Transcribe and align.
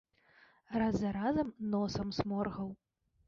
Раз 0.81 0.95
за 1.01 1.11
разам 1.17 1.51
носам 1.75 2.09
сморгаў. 2.21 2.69